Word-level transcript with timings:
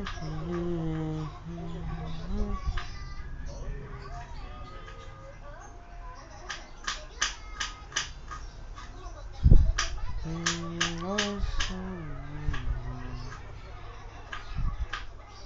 Mm-hmm. 0.00 1.24